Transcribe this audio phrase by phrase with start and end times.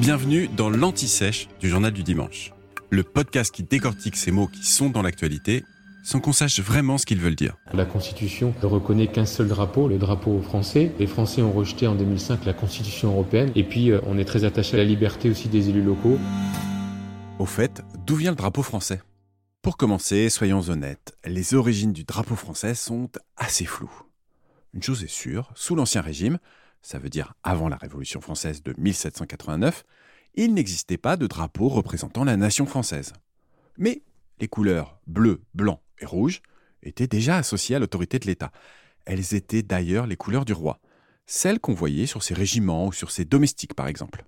[0.00, 2.52] Bienvenue dans l'Anti-Sèche du Journal du Dimanche,
[2.90, 5.64] le podcast qui décortique ces mots qui sont dans l'actualité
[6.02, 7.56] sans qu'on sache vraiment ce qu'ils veulent dire.
[7.72, 10.92] La Constitution ne reconnaît qu'un seul drapeau, le drapeau français.
[10.98, 13.52] Les Français ont rejeté en 2005 la Constitution européenne.
[13.54, 16.18] Et puis, euh, on est très attaché à la liberté aussi des élus locaux.
[17.38, 19.00] Au fait, d'où vient le drapeau français?
[19.62, 24.02] Pour commencer, soyons honnêtes, les origines du drapeau français sont assez floues.
[24.74, 26.38] Une chose est sûre, sous l'Ancien Régime,
[26.82, 29.84] ça veut dire avant la Révolution française de 1789,
[30.34, 33.12] il n'existait pas de drapeau représentant la nation française.
[33.78, 34.02] Mais
[34.40, 36.42] les couleurs bleu, blanc et rouge
[36.82, 38.50] étaient déjà associées à l'autorité de l'État.
[39.04, 40.80] Elles étaient d'ailleurs les couleurs du roi,
[41.26, 44.24] celles qu'on voyait sur ses régiments ou sur ses domestiques par exemple.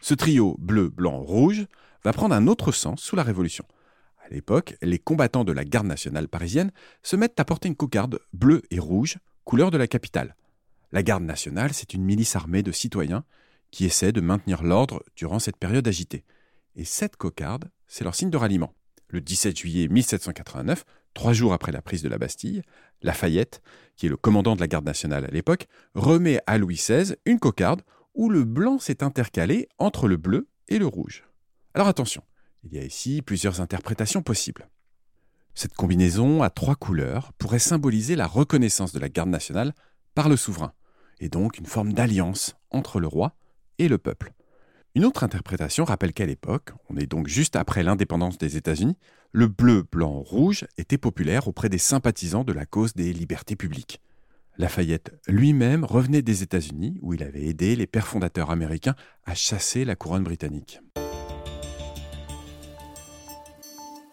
[0.00, 1.66] Ce trio bleu, blanc, rouge
[2.04, 3.64] va prendre un autre sens sous la Révolution.
[4.24, 6.72] À l'époque, les combattants de la garde nationale parisienne
[7.02, 10.36] se mettent à porter une cocarde bleue et rouge, couleur de la capitale.
[10.92, 13.24] La garde nationale, c'est une milice armée de citoyens
[13.70, 16.24] qui essaie de maintenir l'ordre durant cette période agitée.
[16.76, 18.72] Et cette cocarde, c'est leur signe de ralliement.
[19.08, 22.62] Le 17 juillet 1789, trois jours après la prise de la Bastille,
[23.02, 23.62] Lafayette,
[23.96, 27.38] qui est le commandant de la garde nationale à l'époque, remet à Louis XVI une
[27.38, 27.82] cocarde
[28.14, 31.24] où le blanc s'est intercalé entre le bleu et le rouge.
[31.74, 32.22] Alors attention,
[32.64, 34.68] il y a ici plusieurs interprétations possibles.
[35.54, 39.72] Cette combinaison à trois couleurs pourrait symboliser la reconnaissance de la garde nationale
[40.14, 40.72] par le souverain,
[41.20, 43.34] et donc une forme d'alliance entre le roi
[43.78, 44.32] et le peuple.
[44.94, 48.96] Une autre interprétation rappelle qu'à l'époque, on est donc juste après l'indépendance des États-Unis,
[49.32, 54.00] le bleu, blanc, rouge était populaire auprès des sympathisants de la cause des libertés publiques.
[54.56, 58.94] Lafayette lui-même revenait des États-Unis où il avait aidé les pères fondateurs américains
[59.26, 60.80] à chasser la couronne britannique.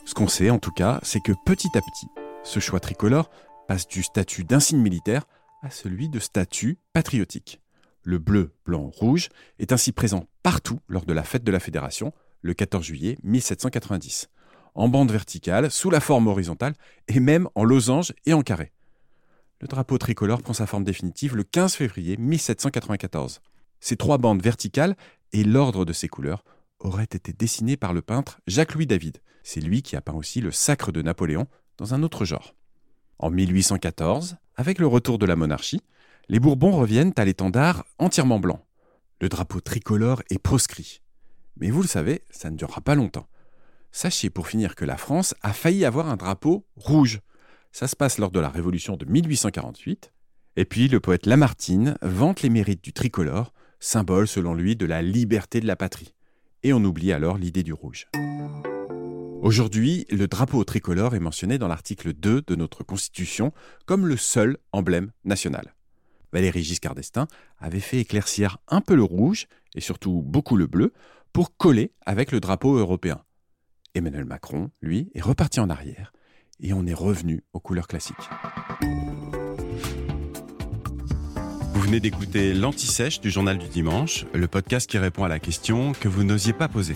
[0.03, 2.07] Ce qu'on sait en tout cas, c'est que petit à petit,
[2.43, 3.29] ce choix tricolore
[3.69, 5.25] passe du statut d'insigne militaire
[5.63, 7.61] à celui de statut patriotique.
[8.03, 12.13] Le bleu, blanc, rouge est ainsi présent partout lors de la fête de la Fédération,
[12.41, 14.29] le 14 juillet 1790,
[14.75, 16.75] en bande verticale, sous la forme horizontale
[17.07, 18.73] et même en losange et en carré.
[19.61, 23.39] Le drapeau tricolore prend sa forme définitive le 15 février 1794.
[23.79, 24.97] Ces trois bandes verticales
[25.31, 26.43] et l'ordre de ces couleurs
[26.79, 29.21] auraient été dessinés par le peintre Jacques-Louis David.
[29.43, 32.53] C'est lui qui a peint aussi le Sacre de Napoléon dans un autre genre.
[33.19, 35.81] En 1814, avec le retour de la monarchie,
[36.29, 38.65] les Bourbons reviennent à l'étendard entièrement blanc.
[39.21, 41.01] Le drapeau tricolore est proscrit.
[41.57, 43.27] Mais vous le savez, ça ne durera pas longtemps.
[43.91, 47.21] Sachez pour finir que la France a failli avoir un drapeau rouge.
[47.71, 50.11] Ça se passe lors de la Révolution de 1848.
[50.55, 55.01] Et puis le poète Lamartine vante les mérites du tricolore, symbole selon lui de la
[55.01, 56.13] liberté de la patrie.
[56.63, 58.07] Et on oublie alors l'idée du rouge.
[59.43, 63.51] Aujourd'hui, le drapeau tricolore est mentionné dans l'article 2 de notre Constitution
[63.85, 65.75] comme le seul emblème national.
[66.31, 67.27] Valéry Giscard d'Estaing
[67.59, 70.93] avait fait éclaircir un peu le rouge et surtout beaucoup le bleu
[71.33, 73.21] pour coller avec le drapeau européen.
[73.95, 76.13] Emmanuel Macron, lui, est reparti en arrière
[76.61, 78.15] et on est revenu aux couleurs classiques.
[81.73, 85.91] Vous venez d'écouter l'Anti-Sèche du Journal du Dimanche, le podcast qui répond à la question
[85.91, 86.95] que vous n'osiez pas poser.